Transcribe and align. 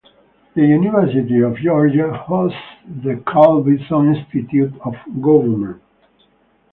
The 0.55 0.65
University 0.65 1.41
of 1.41 1.57
Georgia 1.57 2.11
hosts 2.11 2.57
the 3.03 3.21
Carl 3.23 3.61
Vinson 3.61 4.15
Institute 4.15 4.73
of 4.83 4.95
Government. 5.21 5.79